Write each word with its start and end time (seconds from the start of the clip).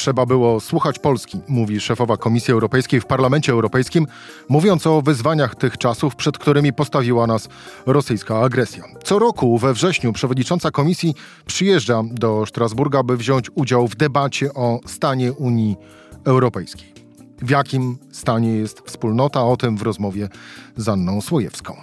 Trzeba 0.00 0.26
było 0.26 0.60
słuchać 0.60 0.98
Polski, 0.98 1.40
mówi 1.48 1.80
szefowa 1.80 2.16
Komisji 2.16 2.52
Europejskiej 2.52 3.00
w 3.00 3.06
Parlamencie 3.06 3.52
Europejskim, 3.52 4.06
mówiąc 4.48 4.86
o 4.86 5.02
wyzwaniach 5.02 5.54
tych 5.54 5.78
czasów, 5.78 6.16
przed 6.16 6.38
którymi 6.38 6.72
postawiła 6.72 7.26
nas 7.26 7.48
rosyjska 7.86 8.38
agresja. 8.38 8.84
Co 9.04 9.18
roku 9.18 9.58
we 9.58 9.74
wrześniu 9.74 10.12
przewodnicząca 10.12 10.70
Komisji 10.70 11.14
przyjeżdża 11.46 12.02
do 12.12 12.46
Strasburga, 12.46 13.02
by 13.02 13.16
wziąć 13.16 13.50
udział 13.54 13.88
w 13.88 13.96
debacie 13.96 14.54
o 14.54 14.80
stanie 14.86 15.32
Unii 15.32 15.76
Europejskiej. 16.24 16.94
W 17.42 17.50
jakim 17.50 17.98
stanie 18.12 18.52
jest 18.52 18.80
wspólnota? 18.80 19.44
O 19.44 19.56
tym 19.56 19.76
w 19.76 19.82
rozmowie 19.82 20.28
z 20.76 20.88
Anną 20.88 21.20
Słojewską. 21.20 21.76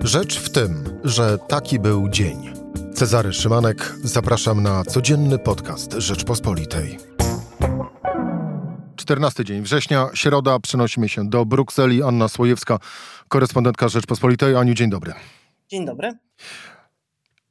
Rzecz 0.00 0.38
w 0.38 0.50
tym, 0.50 0.84
że 1.04 1.38
taki 1.38 1.78
był 1.78 2.08
dzień. 2.08 2.61
Cezary 2.94 3.32
Szymanek, 3.32 3.94
zapraszam 4.02 4.62
na 4.62 4.84
codzienny 4.84 5.38
podcast 5.38 5.92
Rzeczpospolitej. 5.92 6.98
14 8.96 9.44
dzień 9.44 9.62
września, 9.62 10.08
środa, 10.14 10.58
przenosimy 10.58 11.08
się 11.08 11.28
do 11.28 11.44
Brukseli. 11.44 12.02
Anna 12.02 12.28
Słojewska, 12.28 12.78
korespondentka 13.28 13.88
Rzeczpospolitej. 13.88 14.56
Aniu, 14.56 14.74
dzień 14.74 14.90
dobry. 14.90 15.12
Dzień 15.68 15.86
dobry. 15.86 16.12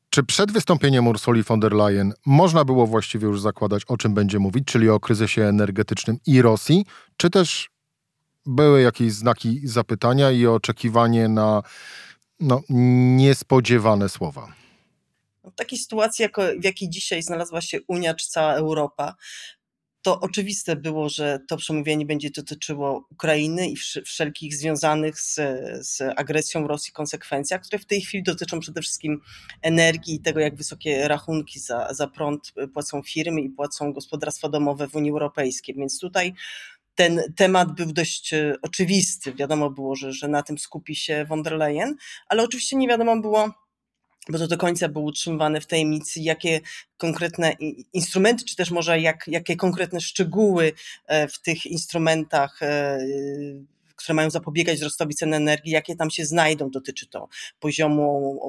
Czy 0.09 0.23
przed 0.23 0.51
wystąpieniem 0.51 1.07
Ursuli 1.07 1.43
von 1.43 1.59
der 1.59 1.73
Leyen 1.73 2.13
można 2.25 2.65
było 2.65 2.87
właściwie 2.87 3.27
już 3.27 3.41
zakładać, 3.41 3.85
o 3.85 3.97
czym 3.97 4.13
będzie 4.13 4.39
mówić, 4.39 4.65
czyli 4.65 4.89
o 4.89 4.99
kryzysie 4.99 5.43
energetycznym 5.43 6.17
i 6.25 6.41
Rosji, 6.41 6.85
czy 7.17 7.29
też 7.29 7.69
były 8.45 8.81
jakieś 8.81 9.13
znaki 9.13 9.67
zapytania 9.67 10.31
i 10.31 10.47
oczekiwanie 10.47 11.27
na 11.27 11.63
no, 12.39 12.61
niespodziewane 13.17 14.09
słowa? 14.09 14.60
W 15.43 15.55
takiej 15.55 15.79
sytuacji, 15.79 16.23
jako, 16.23 16.41
w 16.59 16.63
jakiej 16.63 16.89
dzisiaj 16.89 17.23
znalazła 17.23 17.61
się 17.61 17.79
Unia 17.87 18.13
czy 18.13 18.27
cała 18.27 18.53
Europa, 18.53 19.15
to 20.01 20.19
oczywiste 20.19 20.75
było, 20.75 21.09
że 21.09 21.39
to 21.47 21.57
przemówienie 21.57 22.05
będzie 22.05 22.29
dotyczyło 22.29 23.07
Ukrainy 23.11 23.69
i 23.69 23.75
wszelkich 24.05 24.55
związanych 24.55 25.19
z, 25.19 25.35
z 25.87 26.01
agresją 26.15 26.67
Rosji 26.67 26.93
konsekwencjach, 26.93 27.61
które 27.61 27.79
w 27.79 27.85
tej 27.85 28.01
chwili 28.01 28.23
dotyczą 28.23 28.59
przede 28.59 28.81
wszystkim 28.81 29.21
energii 29.61 30.15
i 30.15 30.21
tego, 30.21 30.39
jak 30.39 30.55
wysokie 30.55 31.07
rachunki 31.07 31.59
za, 31.59 31.93
za 31.93 32.07
prąd 32.07 32.53
płacą 32.73 33.03
firmy 33.03 33.41
i 33.41 33.49
płacą 33.49 33.93
gospodarstwa 33.93 34.49
domowe 34.49 34.87
w 34.87 34.95
Unii 34.95 35.11
Europejskiej. 35.11 35.75
Więc 35.75 35.99
tutaj 35.99 36.33
ten 36.95 37.21
temat 37.35 37.75
był 37.75 37.93
dość 37.93 38.33
e, 38.33 38.55
oczywisty. 38.61 39.33
Wiadomo 39.33 39.69
było, 39.69 39.95
że, 39.95 40.13
że 40.13 40.27
na 40.27 40.43
tym 40.43 40.57
skupi 40.57 40.95
się 40.95 41.25
von 41.25 41.43
der 41.43 41.53
Leyen, 41.53 41.95
ale 42.27 42.43
oczywiście 42.43 42.75
nie 42.75 42.87
wiadomo 42.87 43.21
było, 43.21 43.53
bo 44.29 44.37
to 44.37 44.47
do 44.47 44.57
końca 44.57 44.89
było 44.89 45.05
utrzymywane 45.05 45.61
w 45.61 45.67
tajemnicy, 45.67 46.19
jakie 46.19 46.61
konkretne 46.97 47.55
instrumenty, 47.93 48.45
czy 48.45 48.55
też 48.55 48.71
może 48.71 48.99
jak, 48.99 49.27
jakie 49.27 49.55
konkretne 49.55 50.01
szczegóły 50.01 50.73
e, 51.07 51.27
w 51.27 51.41
tych 51.41 51.65
instrumentach 51.65 52.61
e, 52.61 52.99
które 54.03 54.15
mają 54.15 54.29
zapobiegać 54.29 54.77
wzrostowi 54.77 55.15
cen 55.15 55.33
energii, 55.33 55.71
jakie 55.71 55.95
tam 55.95 56.09
się 56.09 56.25
znajdą. 56.25 56.69
Dotyczy 56.69 57.07
to 57.07 57.27
poziomu 57.59 58.39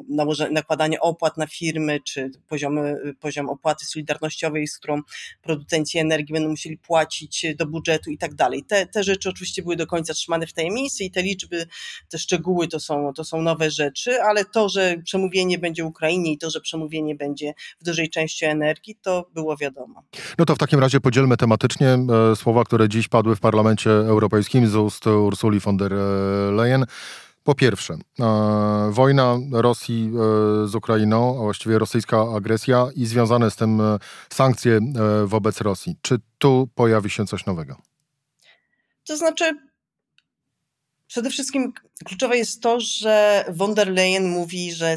nakładania 0.50 1.00
opłat 1.00 1.36
na 1.36 1.46
firmy, 1.46 2.00
czy 2.04 2.30
poziomy, 2.48 3.14
poziom 3.20 3.48
opłaty 3.48 3.86
solidarnościowej, 3.86 4.66
z 4.66 4.78
którą 4.78 5.00
producenci 5.42 5.98
energii 5.98 6.32
będą 6.32 6.48
musieli 6.48 6.78
płacić 6.78 7.46
do 7.58 7.66
budżetu 7.66 8.10
i 8.10 8.18
tak 8.18 8.34
dalej. 8.34 8.64
Te, 8.64 8.86
te 8.86 9.04
rzeczy 9.04 9.28
oczywiście 9.28 9.62
były 9.62 9.76
do 9.76 9.86
końca 9.86 10.14
trzymane 10.14 10.46
w 10.46 10.52
tajemnicy 10.52 11.04
i 11.04 11.10
te 11.10 11.22
liczby, 11.22 11.66
te 12.08 12.18
szczegóły 12.18 12.68
to 12.68 12.80
są, 12.80 13.12
to 13.12 13.24
są 13.24 13.42
nowe 13.42 13.70
rzeczy, 13.70 14.22
ale 14.22 14.44
to, 14.44 14.68
że 14.68 14.96
przemówienie 15.04 15.58
będzie 15.58 15.84
Ukrainie 15.84 16.32
i 16.32 16.38
to, 16.38 16.50
że 16.50 16.60
przemówienie 16.60 17.14
będzie 17.14 17.54
w 17.80 17.84
dużej 17.84 18.10
części 18.10 18.44
energii, 18.44 18.96
to 19.02 19.30
było 19.34 19.56
wiadomo. 19.56 20.02
No 20.38 20.44
to 20.44 20.54
w 20.54 20.58
takim 20.58 20.80
razie 20.80 21.00
podzielmy 21.00 21.36
tematycznie 21.36 21.88
e, 22.32 22.36
słowa, 22.36 22.64
które 22.64 22.88
dziś 22.88 23.08
padły 23.08 23.36
w 23.36 23.40
Parlamencie 23.40 23.90
Europejskim 23.90 24.66
z 24.66 24.76
ust 24.76 25.06
Ursula 25.06 25.41
Ursuli 25.42 25.60
von 25.60 25.76
der 25.76 25.92
Leyen. 26.52 26.86
Po 27.44 27.54
pierwsze, 27.54 27.94
e, 27.94 28.90
wojna 28.90 29.38
Rosji 29.52 30.10
e, 30.64 30.68
z 30.68 30.74
Ukrainą, 30.74 31.38
a 31.38 31.42
właściwie 31.42 31.78
rosyjska 31.78 32.34
agresja 32.36 32.86
i 32.96 33.06
związane 33.06 33.50
z 33.50 33.56
tym 33.56 33.80
e, 33.80 33.98
sankcje 34.32 34.76
e, 34.76 35.26
wobec 35.26 35.60
Rosji. 35.60 35.96
Czy 36.02 36.18
tu 36.38 36.68
pojawi 36.74 37.10
się 37.10 37.26
coś 37.26 37.46
nowego? 37.46 37.76
To 39.04 39.16
znaczy, 39.16 39.58
przede 41.06 41.30
wszystkim 41.30 41.72
kluczowe 42.04 42.36
jest 42.36 42.62
to, 42.62 42.80
że 42.80 43.44
von 43.48 43.74
der 43.74 43.88
Leyen 43.88 44.28
mówi, 44.28 44.72
że 44.72 44.96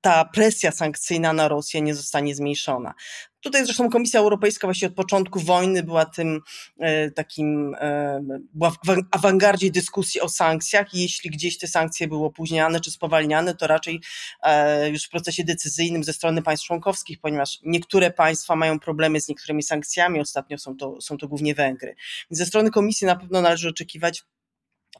ta 0.00 0.24
presja 0.24 0.72
sankcyjna 0.72 1.32
na 1.32 1.48
Rosję 1.48 1.82
nie 1.82 1.94
zostanie 1.94 2.34
zmniejszona. 2.34 2.94
Tutaj 3.42 3.64
zresztą 3.64 3.90
Komisja 3.90 4.20
Europejska 4.20 4.66
właśnie 4.66 4.88
od 4.88 4.94
początku 4.94 5.40
wojny 5.40 5.82
była 5.82 6.04
tym 6.04 6.40
e, 6.78 7.10
takim, 7.10 7.74
e, 7.80 8.20
była 8.54 8.70
w 8.70 8.76
awangardzie 9.10 9.70
dyskusji 9.70 10.20
o 10.20 10.28
sankcjach 10.28 10.94
i 10.94 11.02
jeśli 11.02 11.30
gdzieś 11.30 11.58
te 11.58 11.66
sankcje 11.66 12.08
były 12.08 12.26
opóźniane 12.26 12.80
czy 12.80 12.90
spowalniane, 12.90 13.54
to 13.54 13.66
raczej 13.66 14.00
e, 14.42 14.90
już 14.90 15.04
w 15.04 15.10
procesie 15.10 15.44
decyzyjnym 15.44 16.04
ze 16.04 16.12
strony 16.12 16.42
państw 16.42 16.66
członkowskich, 16.66 17.20
ponieważ 17.20 17.58
niektóre 17.62 18.10
państwa 18.10 18.56
mają 18.56 18.78
problemy 18.78 19.20
z 19.20 19.28
niektórymi 19.28 19.62
sankcjami, 19.62 20.20
ostatnio 20.20 20.58
są 20.58 20.76
to, 20.76 21.00
są 21.00 21.18
to 21.18 21.28
głównie 21.28 21.54
Węgry. 21.54 21.94
Więc 22.30 22.38
ze 22.38 22.46
strony 22.46 22.70
Komisji 22.70 23.06
na 23.06 23.16
pewno 23.16 23.40
należy 23.40 23.68
oczekiwać 23.68 24.24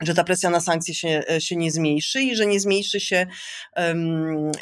że 0.00 0.14
ta 0.14 0.25
presja 0.25 0.50
na 0.50 0.60
sankcje 0.60 0.94
się, 0.94 1.22
e, 1.30 1.41
się 1.41 1.56
nie 1.56 1.70
zmniejszy 1.70 2.22
i 2.22 2.36
że 2.36 2.47
nie 2.47 2.60
zmniejszy 2.60 3.00
się 3.00 3.26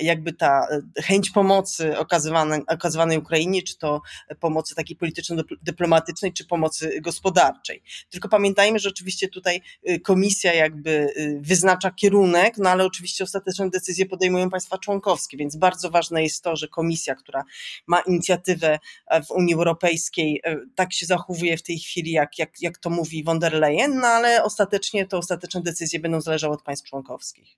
jakby 0.01 0.33
ta 0.33 0.67
e, 0.97 1.03
chęć 1.03 1.31
pomocy 1.31 1.99
okazywanej, 1.99 2.61
okazywanej 2.67 3.19
Ukrainie, 3.19 3.63
czy 3.63 3.79
to 3.79 4.01
pomocy 4.41 4.75
takiej 4.75 4.97
polityczno-dyplomatycznej, 4.97 6.33
czy 6.33 6.47
pomocy 6.47 7.01
gospodarczej. 7.01 7.83
Tylko 8.11 8.29
pamiętajmy, 8.29 8.79
że 8.79 8.89
oczywiście 8.89 9.29
tutaj 9.29 9.63
komisja 10.05 10.55
jakby 10.55 11.07
wyznacza 11.41 11.91
kierunek, 11.91 12.55
no 12.59 12.71
ale 12.71 12.85
oczywiście 12.85 13.25
ostateczną 13.25 13.71
decyzję 13.71 14.07
podejmują 14.07 14.51
państwa 14.51 14.79
członkowskie, 14.79 15.37
więc 15.37 15.57
bardzo 15.57 15.91
ważne 15.91 16.23
jest 16.23 16.45
to, 16.45 16.57
że 16.57 16.69
komisja, 16.69 17.15
która 17.15 17.45
ma 17.87 18.01
inicjatywę 18.01 18.79
e, 19.07 19.23
w 19.23 19.31
Unii 19.31 19.55
Europejskiej, 19.55 20.43
tak 20.75 20.93
się 20.93 21.07
zachowuje 21.07 21.57
w 21.57 21.63
tej 21.63 21.79
chwili, 21.79 22.11
jak, 22.11 22.39
jak, 22.39 22.51
jak 22.61 22.79
to 22.79 22.91
mówi 22.91 23.25
von 23.25 23.39
der 23.39 23.53
Leyen, 23.53 23.95
no 24.01 24.07
ale 24.07 24.45
ostatecznie 24.45 25.07
to 25.07 25.20
ostateczne 25.21 25.63
decyzje 25.63 26.01
będą 26.01 26.21
zależały 26.21 26.55
od 26.55 26.63
państw 26.63 26.89
członkowskich. 26.89 27.57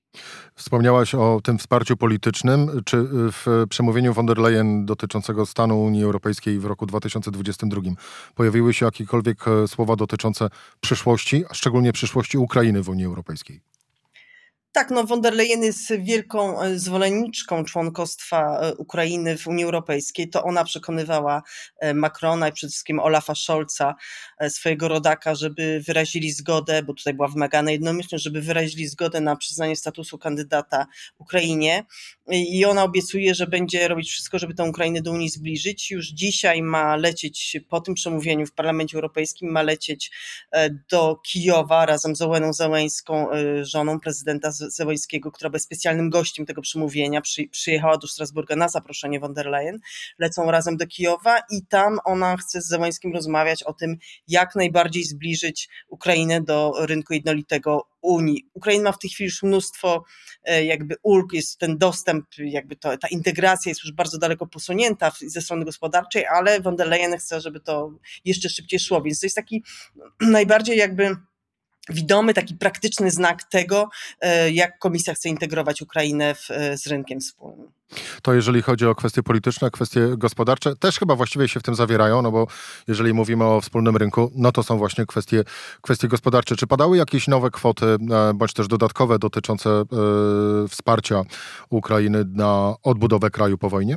Wspomniałaś 0.55 1.15
o 1.15 1.41
tym 1.45 1.59
wsparciu 1.59 1.97
politycznym. 1.97 2.83
Czy 2.85 3.09
w 3.13 3.65
przemówieniu 3.69 4.15
von 4.15 4.27
der 4.27 4.39
Leyen 4.39 4.87
dotyczącego 4.87 5.47
stanu 5.47 5.83
Unii 5.83 6.05
Europejskiej 6.05 6.59
w 6.59 6.65
roku 6.65 6.87
2022 6.87 7.81
pojawiły 8.35 8.75
się 8.75 8.87
jakiekolwiek 8.87 9.49
e, 9.49 9.69
słowa 9.69 9.97
dotyczące 9.97 10.49
przyszłości, 10.81 11.45
a 11.51 11.55
szczególnie 11.55 11.93
przyszłości 11.93 12.39
Ukrainy 12.39 12.83
w 12.83 12.89
Unii 12.89 13.05
Europejskiej? 13.05 13.72
Tak, 14.75 14.91
no 14.91 15.05
von 15.05 15.21
der 15.21 15.35
Leyen 15.35 15.63
jest 15.63 15.93
wielką 15.99 16.63
e, 16.63 16.79
zwolenniczką 16.79 17.65
członkostwa 17.65 18.61
e, 18.61 18.75
Ukrainy 18.75 19.39
w 19.39 19.47
Unii 19.47 19.65
Europejskiej. 19.65 20.29
To 20.29 20.45
ona 20.45 20.65
przekonywała 20.65 21.43
e, 21.79 21.95
Macrona 21.95 22.49
i 22.49 22.53
przede 22.53 22.71
wszystkim 22.71 23.01
Olafa 23.01 23.35
Scholza, 23.35 23.95
swojego 24.49 24.89
rodaka, 24.89 25.35
żeby 25.35 25.83
wyrazili 25.87 26.33
zgodę, 26.33 26.83
bo 26.83 26.95
tutaj 26.95 27.15
była 27.15 27.29
wymagana 27.29 27.71
jednomyślność, 27.71 28.25
żeby 28.25 28.41
wyrazili 28.41 28.87
zgodę 28.87 29.21
na 29.21 29.37
przyznanie 29.37 29.77
statusu 29.77 30.19
kandydata 30.19 30.87
Ukrainie. 31.19 31.85
I 32.31 32.65
ona 32.65 32.85
obiecuje, 32.85 33.35
że 33.35 33.47
będzie 33.47 33.89
robić 33.89 34.11
wszystko, 34.11 34.39
żeby 34.39 34.55
tę 34.55 34.65
Ukrainę 34.65 35.03
do 35.03 35.11
Unii 35.11 35.29
zbliżyć. 35.29 35.91
Już 35.91 36.09
dzisiaj 36.09 36.63
ma 36.63 36.97
lecieć, 36.97 37.57
po 37.69 37.81
tym 37.81 37.95
przemówieniu 37.95 38.47
w 38.47 38.53
Parlamencie 38.53 38.97
Europejskim, 38.97 39.51
ma 39.51 39.63
lecieć 39.63 40.11
do 40.91 41.17
Kijowa 41.17 41.87
razem 41.87 42.17
z 42.17 42.23
Oweną 42.23 42.53
Załęską, 42.53 43.29
żoną 43.63 44.01
prezydenta 44.01 44.53
Zełęskiego, 44.71 45.33
która 45.33 45.51
była 45.51 45.59
specjalnym 45.59 46.11
gościem 46.11 46.47
tego 46.47 46.63
przemówienia, 46.63 47.21
przy, 47.21 47.49
przyjechała 47.49 47.99
do 47.99 48.09
Strasburga 48.09 48.57
na 48.57 48.69
zaproszenie 48.69 49.21
von 49.21 49.35
der 49.35 49.47
Leyen, 49.47 49.79
lecą 50.19 50.51
razem 50.51 50.77
do 50.77 50.87
Kijowa 50.87 51.39
i 51.51 51.67
tam 51.69 51.99
ona 52.05 52.37
chce 52.37 52.63
z 52.63 52.69
Zełęskim 52.69 53.13
rozmawiać 53.13 53.63
o 53.63 53.73
tym, 53.73 53.97
jak 54.29 54.55
najbardziej 54.55 55.05
zbliżyć 55.05 55.69
Ukrainę 55.89 56.41
do 56.41 56.73
rynku 56.79 57.15
jednolitego 57.15 57.87
Unii. 58.03 58.47
Ukraina 58.55 58.85
ma 58.85 58.93
w 58.93 58.99
tej 58.99 59.11
chwili 59.11 59.29
już 59.29 59.43
mnóstwo 59.43 60.05
e, 60.45 60.65
jakby 60.65 60.95
ulg, 61.03 61.33
jest 61.33 61.59
ten 61.59 61.79
dostęp, 61.79 62.27
jakby 62.39 62.77
to, 62.77 62.99
ta 62.99 63.09
integracja 63.09 63.71
jest 63.71 63.85
już 63.85 63.93
bardzo 63.93 64.19
daleko 64.19 64.47
posunięta 64.47 65.13
ze 65.27 65.41
strony 65.41 65.65
gospodarczej, 65.65 66.27
ale 66.27 66.61
von 66.61 66.77
der 66.77 66.89
Leyen 66.89 67.19
chce, 67.19 67.41
żeby 67.41 67.61
to 67.61 67.93
jeszcze 68.25 68.49
szybciej 68.49 68.81
szło, 68.81 69.03
więc 69.03 69.21
to 69.21 69.27
jest 69.27 69.37
taki 69.37 69.65
najbardziej 70.21 70.79
jakby 70.79 71.17
widomy 71.89 72.35
taki 72.35 72.55
praktyczny 72.55 73.11
znak 73.11 73.45
tego, 73.45 73.89
e, 74.21 74.51
jak 74.51 74.79
Komisja 74.79 75.15
chce 75.15 75.29
integrować 75.29 75.83
Ukrainę 75.83 76.35
w, 76.35 76.51
e, 76.51 76.79
z 76.79 76.87
rynkiem 76.87 77.21
wspólnym. 77.21 77.69
To 78.23 78.35
jeżeli 78.35 78.63
chodzi 78.63 78.87
o 78.87 78.95
kwestie 78.95 79.23
polityczne, 79.23 79.71
kwestie 79.71 80.01
gospodarcze, 80.17 80.77
też 80.77 80.99
chyba 80.99 81.17
właściwie 81.17 81.49
się 81.49 81.61
w 81.61 81.63
tym 81.63 81.75
zawierają, 81.75 82.23
no 82.23 82.33
bo 82.33 82.47
jeżeli 82.89 83.15
mówimy 83.15 83.45
o 83.45 83.61
wspólnym 83.61 83.97
rynku, 83.97 84.33
no 84.35 84.53
to 84.53 84.63
są 84.63 84.79
właśnie 84.79 85.07
kwestie, 85.07 85.45
kwestie 85.81 86.09
gospodarcze. 86.09 86.57
Czy 86.57 86.67
padały 86.67 86.97
jakieś 86.97 87.29
nowe 87.29 87.51
kwoty, 87.51 87.87
e, 87.87 88.35
bądź 88.35 88.53
też 88.53 88.69
dodatkowe 88.69 89.19
dotyczące 89.19 89.85
wsparcia 90.69 91.23
Ukrainy 91.71 92.25
na 92.29 92.75
odbudowę 92.83 93.31
kraju 93.31 93.59
po 93.59 93.71
wojnie? 93.71 93.97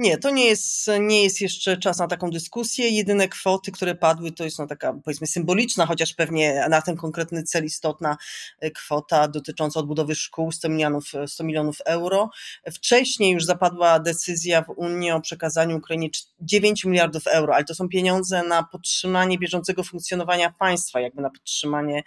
Nie, 0.00 0.18
to 0.18 0.30
nie 0.30 0.46
jest, 0.46 0.86
nie 1.00 1.22
jest 1.22 1.40
jeszcze 1.40 1.76
czas 1.76 1.98
na 1.98 2.06
taką 2.06 2.30
dyskusję. 2.30 2.88
Jedyne 2.88 3.28
kwoty, 3.28 3.72
które 3.72 3.94
padły, 3.94 4.32
to 4.32 4.44
jest 4.44 4.58
no 4.58 4.66
taka 4.66 4.92
powiedzmy 5.04 5.26
symboliczna, 5.26 5.86
chociaż 5.86 6.14
pewnie 6.14 6.66
na 6.70 6.82
ten 6.82 6.96
konkretny 6.96 7.42
cel 7.42 7.64
istotna 7.64 8.16
e, 8.60 8.70
kwota 8.70 9.28
dotycząca 9.28 9.80
odbudowy 9.80 10.14
szkół 10.14 10.52
100 10.52 10.68
milionów, 10.68 11.04
100 11.26 11.44
milionów 11.44 11.76
euro. 11.86 12.30
Wcześniej 12.72 13.32
już 13.32 13.44
zapadła 13.44 13.98
decyzja 13.98 14.62
w 14.62 14.70
Unii 14.76 15.10
o 15.10 15.20
przekazaniu 15.20 15.76
Ukrainie 15.76 16.08
9 16.40 16.84
miliardów 16.84 17.26
euro, 17.26 17.54
ale 17.54 17.64
to 17.64 17.74
są 17.74 17.88
pieniądze 17.88 18.42
na 18.42 18.62
podtrzymanie 18.62 19.38
bieżącego 19.38 19.84
funkcjonowania 19.84 20.50
państwa, 20.58 21.00
jakby 21.00 21.22
na 21.22 21.30
podtrzymanie 21.30 22.02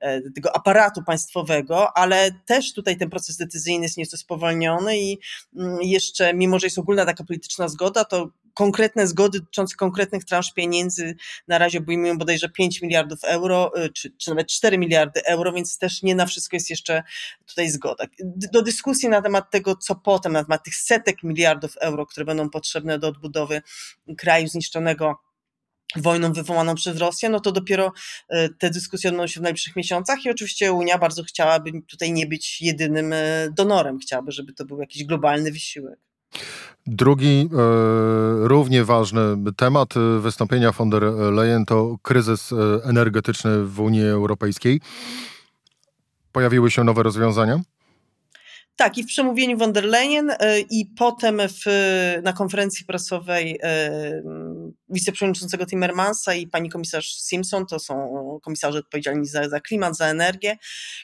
e, 0.00 0.30
tego 0.30 0.56
aparatu 0.56 1.02
państwowego, 1.02 1.96
ale 1.96 2.30
też 2.46 2.72
tutaj 2.72 2.96
ten 2.96 3.10
proces 3.10 3.36
decyzyjny 3.36 3.82
jest 3.84 3.96
nieco 3.96 4.16
spowolniony 4.16 4.98
i 4.98 5.18
mm, 5.56 5.78
jeszcze, 5.82 6.34
mimo 6.34 6.58
że 6.58 6.66
jest 6.66 6.78
ogólna 6.78 7.06
taka 7.06 7.24
polityczna 7.34 7.68
zgoda, 7.68 8.04
to 8.04 8.30
konkretne 8.54 9.06
zgody 9.06 9.40
dotyczące 9.40 9.76
konkretnych 9.76 10.24
transz 10.24 10.52
pieniędzy 10.52 11.16
na 11.48 11.58
razie 11.58 11.78
obejmują 11.78 12.18
bodajże 12.18 12.48
5 12.48 12.82
miliardów 12.82 13.24
euro, 13.24 13.84
y, 13.84 13.92
czy, 13.92 14.10
czy 14.16 14.30
nawet 14.30 14.48
4 14.48 14.78
miliardy 14.78 15.24
euro, 15.24 15.52
więc 15.52 15.78
też 15.78 16.02
nie 16.02 16.14
na 16.14 16.26
wszystko 16.26 16.56
jest 16.56 16.70
jeszcze 16.70 17.02
tutaj 17.46 17.70
zgoda. 17.70 18.04
Do 18.52 18.62
dyskusji 18.62 19.08
na 19.08 19.22
temat 19.22 19.50
tego, 19.50 19.76
co 19.76 19.94
potem, 19.94 20.32
na 20.32 20.44
temat 20.44 20.64
tych 20.64 20.76
setek 20.76 21.22
miliardów 21.22 21.76
euro, 21.76 22.06
które 22.06 22.26
będą 22.26 22.50
potrzebne 22.50 22.98
do 22.98 23.08
odbudowy 23.08 23.62
kraju 24.18 24.48
zniszczonego 24.48 25.16
wojną 25.96 26.32
wywołaną 26.32 26.74
przez 26.74 26.98
Rosję, 26.98 27.28
no 27.28 27.40
to 27.40 27.52
dopiero 27.52 27.92
y, 28.34 28.48
te 28.58 28.70
dyskusje 28.70 29.10
odbędą 29.10 29.26
się 29.26 29.40
w 29.40 29.42
najbliższych 29.42 29.76
miesiącach 29.76 30.24
i 30.24 30.30
oczywiście 30.30 30.72
Unia 30.72 30.98
bardzo 30.98 31.22
chciałaby 31.22 31.70
tutaj 31.90 32.12
nie 32.12 32.26
być 32.26 32.62
jedynym 32.62 33.12
y, 33.12 33.48
donorem, 33.56 33.98
chciałaby, 33.98 34.32
żeby 34.32 34.52
to 34.52 34.64
był 34.64 34.80
jakiś 34.80 35.04
globalny 35.04 35.52
wysiłek. 35.52 36.03
Drugi 36.86 37.48
e, 37.52 37.56
równie 38.48 38.84
ważny 38.84 39.20
temat 39.56 39.96
e, 39.96 40.20
wystąpienia 40.20 40.72
von 40.72 40.90
der 40.90 41.02
Leyen 41.32 41.64
to 41.64 41.96
kryzys 42.02 42.52
e, 42.52 42.56
energetyczny 42.84 43.64
w 43.64 43.80
Unii 43.80 44.08
Europejskiej. 44.08 44.80
Pojawiły 46.32 46.70
się 46.70 46.84
nowe 46.84 47.02
rozwiązania? 47.02 47.60
Tak, 48.76 48.98
i 48.98 49.02
w 49.02 49.06
przemówieniu 49.06 49.58
von 49.58 49.72
der 49.72 49.84
Leyen 49.84 50.30
e, 50.30 50.60
i 50.60 50.86
potem 50.98 51.38
w, 51.48 51.64
na 52.22 52.32
konferencji 52.32 52.86
prasowej 52.86 53.60
wiceprzewodniczącego 54.94 55.66
Timmermansa 55.66 56.34
i 56.34 56.46
pani 56.46 56.70
komisarz 56.70 57.14
Simpson, 57.20 57.66
to 57.66 57.78
są 57.78 57.94
komisarze 58.42 58.78
odpowiedzialni 58.78 59.26
za, 59.26 59.48
za 59.48 59.60
klimat, 59.60 59.96
za 59.96 60.06
energię, 60.06 60.56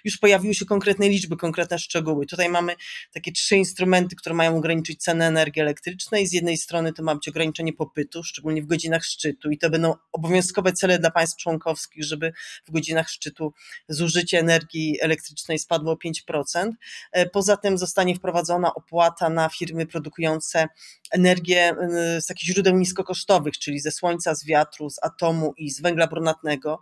już 0.04 0.18
pojawiły 0.18 0.54
się 0.54 0.64
konkretne 0.64 1.08
liczby, 1.08 1.36
konkretne 1.36 1.78
szczegóły. 1.78 2.26
Tutaj 2.26 2.48
mamy 2.48 2.74
takie 3.12 3.32
trzy 3.32 3.56
instrumenty, 3.56 4.16
które 4.16 4.34
mają 4.34 4.56
ograniczyć 4.56 5.02
cenę 5.02 5.26
energii 5.26 5.62
elektrycznej. 5.62 6.26
Z 6.26 6.32
jednej 6.32 6.56
strony 6.56 6.92
to 6.92 7.02
ma 7.02 7.14
być 7.14 7.28
ograniczenie 7.28 7.72
popytu, 7.72 8.22
szczególnie 8.22 8.62
w 8.62 8.66
godzinach 8.66 9.04
szczytu 9.04 9.50
i 9.50 9.58
to 9.58 9.70
będą 9.70 9.94
obowiązkowe 10.12 10.72
cele 10.72 10.98
dla 10.98 11.10
państw 11.10 11.36
członkowskich, 11.36 12.04
żeby 12.04 12.32
w 12.66 12.70
godzinach 12.70 13.08
szczytu 13.08 13.52
zużycie 13.88 14.38
energii 14.38 14.98
elektrycznej 15.00 15.58
spadło 15.58 15.92
o 15.92 15.96
5%. 15.96 16.70
E, 17.12 17.26
poza 17.26 17.56
tym 17.56 17.78
zostanie 17.78 18.14
wprowadzona 18.14 18.74
opłata 18.74 19.28
na 19.28 19.48
firmy 19.48 19.86
produkujące 19.86 20.68
energię 21.10 21.74
y, 22.16 22.20
z 22.20 22.26
takich 22.26 22.48
źródeł 22.48 22.76
niskokosztowych, 22.76 23.58
czyli 23.58 23.79
ze 23.80 23.90
słońca, 23.90 24.34
z 24.34 24.44
wiatru, 24.44 24.90
z 24.90 24.96
atomu 25.02 25.54
i 25.56 25.70
z 25.70 25.80
węgla 25.80 26.06
brunatnego. 26.06 26.80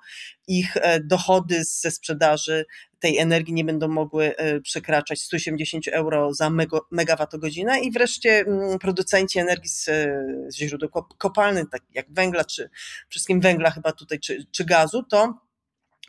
Ich 0.48 0.76
e, 0.76 1.00
dochody 1.00 1.64
ze 1.64 1.90
sprzedaży 1.90 2.64
tej 3.00 3.18
energii 3.18 3.54
nie 3.54 3.64
będą 3.64 3.88
mogły 3.88 4.36
e, 4.36 4.60
przekraczać 4.60 5.20
180 5.20 5.88
euro 5.88 6.34
za 6.34 6.50
megawattogodzinę 6.90 7.80
i 7.80 7.92
wreszcie 7.92 8.30
mm, 8.30 8.78
producenci 8.78 9.38
energii 9.38 9.70
z, 9.70 9.90
źródeł 10.54 10.88
kopalnych, 11.18 11.64
tak 11.72 11.82
jak 11.94 12.06
węgla, 12.12 12.44
czy 12.44 12.70
wszystkim 13.08 13.40
węgla 13.40 13.70
chyba 13.70 13.92
tutaj, 13.92 14.20
czy, 14.20 14.46
czy 14.52 14.64
gazu, 14.64 15.02
to 15.02 15.47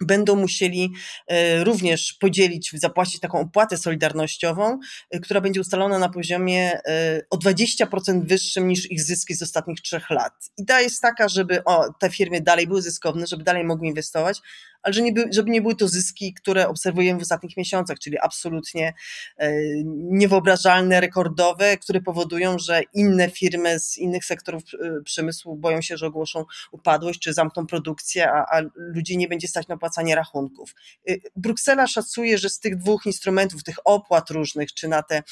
będą 0.01 0.35
musieli 0.35 0.93
e, 1.27 1.63
również 1.63 2.13
podzielić, 2.13 2.71
zapłacić 2.73 3.19
taką 3.19 3.39
opłatę 3.39 3.77
solidarnościową, 3.77 4.79
e, 5.11 5.19
która 5.19 5.41
będzie 5.41 5.61
ustalona 5.61 5.99
na 5.99 6.09
poziomie 6.09 6.79
e, 6.87 7.21
o 7.29 7.37
20% 7.37 8.27
wyższym 8.27 8.67
niż 8.67 8.91
ich 8.91 9.01
zyski 9.03 9.35
z 9.35 9.41
ostatnich 9.41 9.81
trzech 9.81 10.09
lat. 10.09 10.33
Idea 10.57 10.81
jest 10.81 11.01
taka, 11.01 11.27
żeby 11.27 11.63
o, 11.63 11.93
te 11.99 12.09
firmy 12.09 12.41
dalej 12.41 12.67
były 12.67 12.81
zyskowne, 12.81 13.27
żeby 13.27 13.43
dalej 13.43 13.63
mogły 13.63 13.87
inwestować, 13.87 14.41
ale 14.83 14.93
że 14.93 15.01
nie 15.01 15.13
by, 15.13 15.29
żeby 15.33 15.49
nie 15.49 15.61
były 15.61 15.75
to 15.75 15.87
zyski, 15.87 16.33
które 16.33 16.67
obserwujemy 16.67 17.19
w 17.19 17.23
ostatnich 17.23 17.57
miesiącach, 17.57 17.99
czyli 17.99 18.19
absolutnie 18.19 18.93
e, 19.37 19.51
niewyobrażalne, 19.85 21.01
rekordowe, 21.01 21.77
które 21.77 22.01
powodują, 22.01 22.59
że 22.59 22.81
inne 22.93 23.29
firmy 23.29 23.79
z 23.79 23.97
innych 23.97 24.25
sektorów 24.25 24.63
e, 24.73 25.03
przemysłu 25.03 25.55
boją 25.55 25.81
się, 25.81 25.97
że 25.97 26.07
ogłoszą 26.07 26.45
upadłość 26.71 27.19
czy 27.19 27.33
zamkną 27.33 27.67
produkcję, 27.67 28.31
a, 28.31 28.45
a 28.57 28.61
ludzi 28.75 29.17
nie 29.17 29.27
będzie 29.27 29.47
stać 29.47 29.67
na 29.67 29.77
płacanie 29.77 30.15
rachunków. 30.15 30.75
E, 31.09 31.15
Bruksela 31.35 31.87
szacuje, 31.87 32.37
że 32.37 32.49
z 32.49 32.59
tych 32.59 32.77
dwóch 32.77 33.05
instrumentów, 33.05 33.63
tych 33.63 33.77
opłat 33.85 34.29
różnych, 34.29 34.73
czy 34.73 34.87
na 34.87 35.03
te 35.03 35.23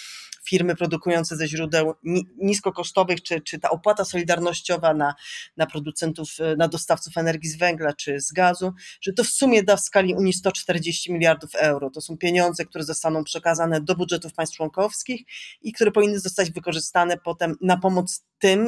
firmy 0.47 0.75
produkujące 0.75 1.37
ze 1.37 1.47
źródeł 1.47 1.93
niskokosztowych, 2.37 3.23
czy, 3.23 3.41
czy 3.41 3.59
ta 3.59 3.69
opłata 3.69 4.05
solidarnościowa 4.05 4.93
na, 4.93 5.15
na 5.57 5.65
producentów, 5.65 6.29
na 6.57 6.67
dostawców 6.67 7.17
energii 7.17 7.49
z 7.49 7.57
węgla 7.57 7.93
czy 7.93 8.21
z 8.21 8.31
gazu, 8.31 8.73
że 9.01 9.13
to 9.13 9.23
w 9.23 9.29
sumie 9.37 9.63
da 9.63 9.77
w 9.77 9.81
skali 9.81 10.15
Unii 10.15 10.33
140 10.33 11.13
miliardów 11.13 11.55
euro. 11.55 11.89
To 11.89 12.01
są 12.01 12.17
pieniądze, 12.17 12.65
które 12.65 12.83
zostaną 12.83 13.23
przekazane 13.23 13.81
do 13.81 13.95
budżetów 13.95 14.33
państw 14.33 14.55
członkowskich 14.55 15.21
i 15.61 15.73
które 15.73 15.91
powinny 15.91 16.19
zostać 16.19 16.51
wykorzystane 16.51 17.17
potem 17.17 17.55
na 17.61 17.77
pomoc 17.77 18.25
tym, 18.39 18.67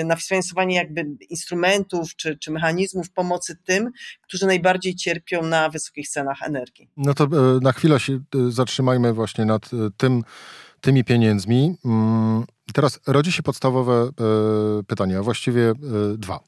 y, 0.00 0.04
na 0.04 0.16
finansowanie 0.16 0.76
jakby 0.76 1.06
instrumentów 1.30 2.16
czy, 2.16 2.38
czy 2.38 2.50
mechanizmów 2.50 3.10
pomocy 3.10 3.56
tym, 3.64 3.90
którzy 4.22 4.46
najbardziej 4.46 4.94
cierpią 4.94 5.42
na 5.42 5.68
wysokich 5.68 6.08
cenach 6.08 6.42
energii. 6.42 6.88
No 6.96 7.14
to 7.14 7.24
y, 7.24 7.60
na 7.60 7.72
chwilę 7.72 8.00
się 8.00 8.12
y, 8.12 8.52
zatrzymajmy 8.52 9.12
właśnie 9.12 9.44
nad 9.44 9.70
tym, 9.96 10.22
tymi 10.80 11.04
pieniędzmi. 11.04 11.76
Mm, 11.84 12.44
teraz 12.74 13.00
rodzi 13.06 13.32
się 13.32 13.42
podstawowe 13.42 14.10
pytanie, 14.86 15.18
a 15.18 15.22
właściwie 15.22 15.72
dwa. 16.18 16.40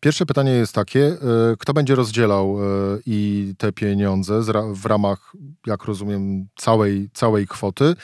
Pierwsze 0.00 0.26
pytanie 0.26 0.52
jest 0.52 0.72
takie, 0.72 1.06
e, 1.06 1.16
kto 1.58 1.72
będzie 1.72 1.94
rozdzielał 1.94 2.58
e, 2.58 2.64
i 3.06 3.54
te 3.58 3.72
pieniądze 3.72 4.40
w 4.74 4.86
ramach, 4.86 5.32
jak 5.66 5.84
rozumiem, 5.84 6.48
całej, 6.56 7.10
całej 7.14 7.46
kwoty 7.46 7.94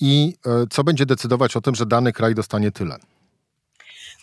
i 0.00 0.34
e, 0.46 0.66
co 0.70 0.84
będzie 0.84 1.06
decydować 1.06 1.56
o 1.56 1.60
tym, 1.60 1.74
że 1.74 1.86
dany 1.86 2.12
kraj 2.12 2.34
dostanie 2.34 2.72
tyle? 2.72 2.98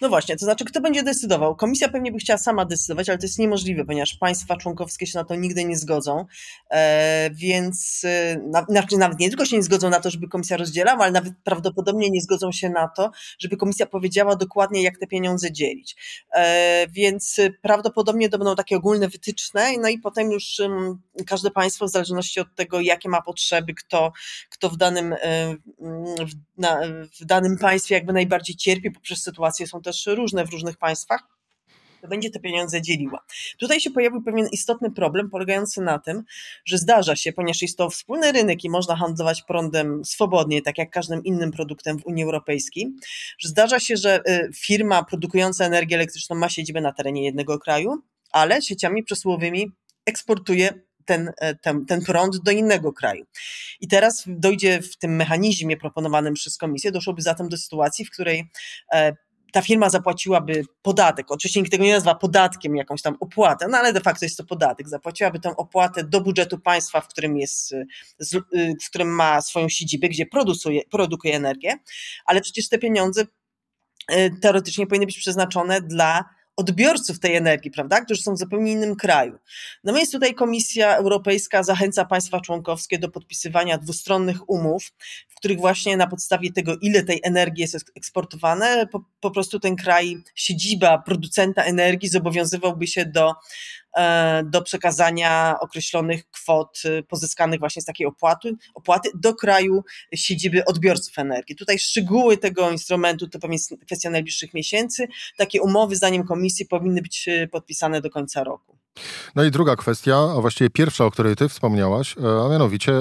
No 0.02 0.10
właśnie, 0.10 0.36
to 0.36 0.46
znaczy, 0.46 0.66
kto 0.66 0.82
będzie 0.82 1.04
decydował? 1.04 1.56
Komisja 1.56 1.90
pewnie 1.90 2.12
by 2.12 2.18
chciała 2.18 2.38
sama 2.38 2.66
decydować, 2.66 3.10
ale 3.10 3.18
to 3.18 3.26
jest 3.26 3.40
niemożliwe, 3.40 3.86
ponieważ 3.86 4.14
państwa 4.14 4.58
członkowskie 4.58 5.08
się 5.08 5.20
na 5.20 5.26
to 5.26 5.36
nigdy 5.36 5.66
nie 5.66 5.78
zgodzą. 5.78 6.26
E, 6.72 7.30
więc 7.34 8.02
e, 8.06 8.38
na, 8.38 8.66
znaczy 8.70 8.98
nawet 8.98 9.20
nie 9.20 9.30
tylko 9.30 9.46
się 9.46 9.56
nie 9.58 9.64
zgodzą 9.64 9.90
na 9.90 10.00
to, 10.00 10.10
żeby 10.10 10.28
komisja 10.28 10.58
rozdzielała, 10.58 11.04
ale 11.04 11.12
nawet 11.12 11.34
prawdopodobnie 11.44 12.10
nie 12.10 12.22
zgodzą 12.22 12.52
się 12.52 12.70
na 12.70 12.88
to, 12.88 13.12
żeby 13.40 13.58
komisja 13.58 13.86
powiedziała 13.86 14.36
dokładnie, 14.36 14.84
jak 14.84 14.98
te 14.98 15.08
pieniądze 15.08 15.52
dzielić. 15.52 15.96
E, 16.34 16.88
więc 16.88 17.38
prawdopodobnie 17.62 18.30
to 18.30 18.38
będą 18.38 18.56
takie 18.56 18.78
ogólne 18.78 19.08
wytyczne, 19.08 19.78
no 19.82 19.90
i 19.90 19.98
potem 20.00 20.32
już 20.32 20.60
um, 20.60 21.02
każde 21.28 21.52
państwo, 21.52 21.88
w 21.88 21.92
zależności 21.92 22.40
od 22.40 22.56
tego, 22.56 22.82
jakie 22.82 23.10
ma 23.10 23.22
potrzeby, 23.22 23.74
kto, 23.74 24.12
kto 24.50 24.70
w, 24.70 24.78
danym, 24.78 25.14
e, 25.14 25.56
w, 26.26 26.34
na, 26.60 26.82
w 27.20 27.26
danym 27.26 27.58
państwie 27.58 27.96
jakby 27.96 28.14
najbardziej 28.14 28.56
cierpi, 28.56 28.92
poprzez 28.92 29.24
sytuacje 29.24 29.68
są 29.68 29.82
też 29.82 30.06
różne 30.08 30.46
w 30.46 30.50
różnych 30.50 30.78
państwach, 30.78 31.40
to 32.02 32.08
będzie 32.08 32.30
te 32.30 32.40
pieniądze 32.40 32.82
dzieliła. 32.82 33.26
Tutaj 33.58 33.82
się 33.82 33.92
pojawił 33.92 34.24
pewien 34.24 34.48
istotny 34.52 34.92
problem 34.92 35.30
polegający 35.30 35.82
na 35.82 36.00
tym, 36.00 36.24
że 36.66 36.78
zdarza 36.78 37.16
się, 37.16 37.34
ponieważ 37.34 37.62
jest 37.62 37.78
to 37.78 37.90
wspólny 37.90 38.32
rynek 38.32 38.64
i 38.64 38.70
można 38.70 38.96
handlować 38.96 39.42
prądem 39.42 40.06
swobodnie, 40.06 40.62
tak 40.62 40.78
jak 40.78 40.90
każdym 40.90 41.24
innym 41.24 41.52
produktem 41.52 42.00
w 42.00 42.06
Unii 42.06 42.24
Europejskiej, 42.24 42.92
że 43.40 43.50
zdarza 43.50 43.80
się, 43.80 43.98
że 43.98 44.20
y, 44.30 44.50
firma 44.56 45.04
produkująca 45.04 45.66
energię 45.66 45.96
elektryczną 45.96 46.36
ma 46.36 46.50
siedzibę 46.50 46.82
na 46.82 46.94
terenie 46.94 47.26
jednego 47.26 47.60
kraju, 47.60 48.02
ale 48.32 48.62
sieciami 48.62 49.04
przesyłowymi 49.04 49.72
eksportuje 50.06 50.89
ten, 51.10 51.32
e, 51.38 51.56
ten, 51.56 51.86
ten 51.86 52.02
prąd 52.02 52.38
do 52.38 52.52
innego 52.52 52.94
kraju. 52.94 53.26
I 53.82 53.88
teraz 53.88 54.24
dojdzie 54.28 54.82
w 54.82 54.98
tym 54.98 55.16
mechanizmie 55.16 55.78
proponowanym 55.78 56.34
przez 56.34 56.58
komisję, 56.58 56.92
doszłoby 56.92 57.22
zatem 57.22 57.50
do 57.50 57.58
sytuacji, 57.58 58.06
w 58.06 58.12
której 58.12 58.52
e, 58.94 59.14
ta 59.54 59.62
firma 59.62 59.90
zapłaciłaby 59.90 60.64
podatek, 60.82 61.32
oczywiście 61.32 61.60
nikt 61.60 61.72
tego 61.72 61.84
nie 61.84 61.94
nazywa 61.94 62.16
podatkiem, 62.16 62.76
jakąś 62.76 63.02
tam 63.02 63.18
opłatę, 63.20 63.68
no 63.70 63.78
ale 63.78 63.94
de 63.94 64.02
facto 64.02 64.26
jest 64.26 64.38
to 64.38 64.44
podatek, 64.44 64.90
zapłaciłaby 64.90 65.40
tę 65.40 65.56
opłatę 65.58 66.04
do 66.04 66.22
budżetu 66.22 66.60
państwa, 66.60 67.02
w 67.02 67.08
którym 67.08 67.38
jest, 67.38 67.76
w 68.86 68.90
którym 68.90 69.08
ma 69.08 69.42
swoją 69.42 69.70
siedzibę, 69.70 70.10
gdzie 70.10 70.26
produkuje, 70.26 70.82
produkuje 70.92 71.36
energię, 71.36 71.76
ale 72.26 72.42
przecież 72.42 72.70
te 72.70 72.78
pieniądze 72.78 73.26
e, 74.08 74.30
teoretycznie 74.30 74.88
powinny 74.88 75.06
być 75.06 75.18
przeznaczone 75.18 75.82
dla 75.82 76.26
odbiorców 76.60 77.20
tej 77.20 77.36
energii, 77.36 77.72
prawda, 77.72 78.02
którzy 78.02 78.22
są 78.22 78.34
w 78.34 78.40
zupełnie 78.40 78.72
innym 78.72 78.96
kraju. 78.96 79.38
No 79.84 79.94
więc 79.94 80.12
tutaj 80.12 80.34
Komisja 80.34 80.98
Europejska 80.98 81.64
zachęca 81.64 82.06
państwa 82.06 82.42
członkowskie 82.42 83.00
do 83.00 83.10
podpisywania 83.10 83.78
dwustronnych 83.78 84.50
umów, 84.50 84.92
w 85.28 85.36
których 85.36 85.58
właśnie 85.58 85.98
na 85.98 86.08
podstawie 86.08 86.52
tego, 86.54 86.76
ile 86.82 87.04
tej 87.04 87.20
energii 87.24 87.62
jest 87.62 87.92
eksportowane, 87.96 88.88
po, 88.88 89.04
po 89.20 89.32
prostu 89.32 89.60
ten 89.60 89.76
kraj, 89.76 90.18
siedziba 90.36 90.98
producenta 90.98 91.64
energii 91.64 92.10
zobowiązywałby 92.10 92.88
się 92.88 93.06
do 93.06 93.34
do 94.44 94.62
przekazania 94.62 95.56
określonych 95.60 96.30
kwot 96.30 96.82
e, 96.86 97.04
pozyskanych 97.04 97.60
właśnie 97.60 97.82
z 97.82 97.86
takiej 97.86 98.08
opłaty, 98.08 98.56
opłaty 98.76 99.10
do 99.16 99.36
kraju 99.36 99.84
siedziby 100.16 100.66
odbiorców 100.66 101.18
energii. 101.18 101.56
Tutaj 101.56 101.80
szczegóły 101.80 102.38
tego 102.38 102.72
instrumentu 102.72 103.28
to 103.28 103.40
pewnie 103.40 103.56
jest 103.56 103.74
kwestia 103.86 104.10
najbliższych 104.10 104.54
miesięcy. 104.54 105.08
Takie 105.38 105.62
umowy, 105.62 105.96
zdaniem 105.96 106.24
komisji, 106.24 106.66
powinny 106.66 107.02
być 107.02 107.28
e, 107.28 107.48
podpisane 107.48 108.02
do 108.02 108.10
końca 108.10 108.44
roku. 108.44 108.78
No 109.36 109.44
i 109.44 109.52
druga 109.52 109.76
kwestia, 109.76 110.18
a 110.38 110.42
właściwie 110.42 110.70
pierwsza, 110.70 111.06
o 111.06 111.12
której 111.12 111.36
ty 111.36 111.50
wspomniałaś, 111.50 112.16
a 112.46 112.50
mianowicie 112.50 112.94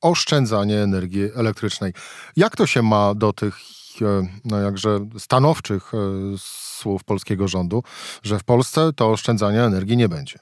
oszczędzanie 0.00 0.78
energii 0.78 1.28
elektrycznej. 1.36 1.92
Jak 2.36 2.56
to 2.56 2.66
się 2.66 2.82
ma 2.82 3.14
do 3.14 3.32
tych 3.32 3.58
no 4.44 4.60
jakże 4.60 5.00
stanowczych 5.18 5.92
słów 6.82 7.04
polskiego 7.04 7.48
rządu, 7.48 7.82
że 8.22 8.38
w 8.38 8.44
Polsce 8.44 8.92
to 8.96 9.10
oszczędzania 9.10 9.64
energii 9.64 9.96
nie 9.96 10.08
będzie. 10.08 10.38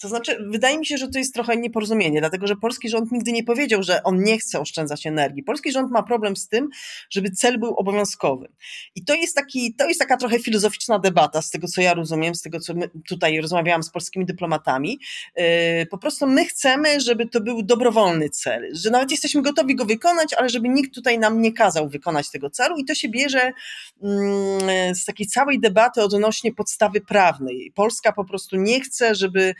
To 0.00 0.08
znaczy, 0.08 0.38
wydaje 0.50 0.78
mi 0.78 0.86
się, 0.86 0.98
że 0.98 1.08
to 1.08 1.18
jest 1.18 1.34
trochę 1.34 1.56
nieporozumienie, 1.56 2.20
dlatego 2.20 2.46
że 2.46 2.56
polski 2.56 2.88
rząd 2.88 3.12
nigdy 3.12 3.32
nie 3.32 3.44
powiedział, 3.44 3.82
że 3.82 4.02
on 4.02 4.22
nie 4.22 4.38
chce 4.38 4.60
oszczędzać 4.60 5.06
energii. 5.06 5.42
Polski 5.42 5.72
rząd 5.72 5.90
ma 5.90 6.02
problem 6.02 6.36
z 6.36 6.48
tym, 6.48 6.68
żeby 7.10 7.30
cel 7.30 7.58
był 7.58 7.74
obowiązkowy. 7.74 8.48
I 8.94 9.04
to 9.04 9.14
jest, 9.14 9.36
taki, 9.36 9.74
to 9.74 9.88
jest 9.88 10.00
taka 10.00 10.16
trochę 10.16 10.38
filozoficzna 10.38 10.98
debata, 10.98 11.42
z 11.42 11.50
tego 11.50 11.68
co 11.68 11.80
ja 11.80 11.94
rozumiem, 11.94 12.34
z 12.34 12.42
tego 12.42 12.60
co 12.60 12.74
tutaj 13.08 13.40
rozmawiałam 13.40 13.82
z 13.82 13.90
polskimi 13.90 14.26
dyplomatami. 14.26 15.00
Yy, 15.36 15.86
po 15.90 15.98
prostu 15.98 16.26
my 16.26 16.44
chcemy, 16.44 17.00
żeby 17.00 17.26
to 17.26 17.40
był 17.40 17.62
dobrowolny 17.62 18.30
cel, 18.30 18.68
że 18.72 18.90
nawet 18.90 19.10
jesteśmy 19.10 19.42
gotowi 19.42 19.76
go 19.76 19.84
wykonać, 19.84 20.34
ale 20.34 20.48
żeby 20.48 20.68
nikt 20.68 20.94
tutaj 20.94 21.18
nam 21.18 21.42
nie 21.42 21.52
kazał 21.52 21.88
wykonać 21.88 22.30
tego 22.30 22.50
celu 22.50 22.76
i 22.76 22.84
to 22.84 22.94
się 22.94 23.08
bierze 23.08 23.52
mm, 24.02 24.94
z 24.94 25.04
takiej 25.04 25.26
całej 25.26 25.60
debaty 25.60 26.02
odnośnie 26.02 26.52
podstawy 26.52 27.00
prawnej. 27.00 27.72
Polska 27.74 28.12
po 28.12 28.24
prostu 28.24 28.56
nie 28.56 28.80
chce, 28.80 29.14
żeby 29.14 29.54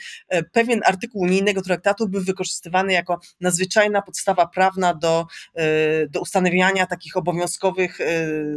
pewien 0.53 0.81
artykuł 0.85 1.23
unijnego 1.23 1.63
traktatu 1.63 2.09
był 2.09 2.25
wykorzystywany 2.25 2.93
jako 2.93 3.21
nadzwyczajna 3.41 4.03
podstawa 4.03 4.47
prawna 4.47 4.95
do, 4.95 5.27
e, 5.55 6.07
do 6.07 6.21
ustanawiania 6.21 6.87
takich 6.87 7.17
obowiązkowych, 7.17 8.01
e, 8.01 8.05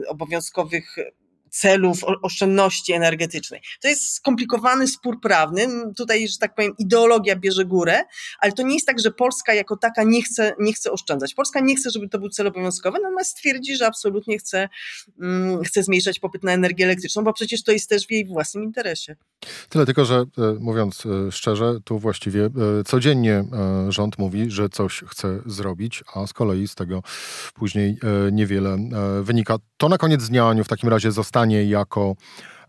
obowiązkowych 0.07 0.95
celów 1.51 1.99
oszczędności 2.21 2.93
energetycznej. 2.93 3.61
To 3.81 3.87
jest 3.87 4.13
skomplikowany 4.13 4.87
spór 4.87 5.21
prawny. 5.21 5.67
Tutaj, 5.97 6.27
że 6.27 6.37
tak 6.37 6.55
powiem, 6.55 6.73
ideologia 6.77 7.35
bierze 7.35 7.65
górę, 7.65 8.03
ale 8.39 8.51
to 8.51 8.63
nie 8.63 8.73
jest 8.73 8.87
tak, 8.87 8.99
że 8.99 9.11
Polska 9.11 9.53
jako 9.53 9.77
taka 9.77 10.03
nie 10.03 10.23
chce, 10.23 10.55
nie 10.59 10.73
chce 10.73 10.91
oszczędzać. 10.91 11.33
Polska 11.33 11.59
nie 11.59 11.75
chce, 11.75 11.91
żeby 11.91 12.09
to 12.09 12.19
był 12.19 12.29
cel 12.29 12.47
obowiązkowy, 12.47 12.99
natomiast 13.03 13.37
twierdzi, 13.37 13.75
że 13.75 13.87
absolutnie 13.87 14.37
chce, 14.37 14.69
mm, 15.21 15.63
chce 15.63 15.83
zmniejszać 15.83 16.19
popyt 16.19 16.43
na 16.43 16.51
energię 16.51 16.85
elektryczną, 16.85 17.23
bo 17.23 17.33
przecież 17.33 17.63
to 17.63 17.71
jest 17.71 17.89
też 17.89 18.07
w 18.07 18.11
jej 18.11 18.25
własnym 18.25 18.63
interesie. 18.63 19.15
Tyle 19.69 19.85
tylko, 19.85 20.05
że 20.05 20.15
e, 20.15 20.25
mówiąc 20.59 21.05
e, 21.05 21.31
szczerze, 21.31 21.79
tu 21.83 21.99
właściwie 21.99 22.45
e, 22.45 22.49
codziennie 22.85 23.43
rząd 23.89 24.17
mówi, 24.19 24.51
że 24.51 24.69
coś 24.69 25.03
chce 25.07 25.39
zrobić, 25.45 26.03
a 26.15 26.27
z 26.27 26.33
kolei 26.33 26.67
z 26.67 26.75
tego 26.75 27.03
później 27.53 27.97
niewiele 28.31 28.77
wynika. 29.21 29.57
To 29.77 29.89
na 29.89 29.97
koniec 29.97 30.29
dnia, 30.29 30.47
Aniu, 30.47 30.63
w 30.63 30.67
takim 30.67 30.89
razie 30.89 31.11
zostanie 31.11 31.40
jako 31.49 32.15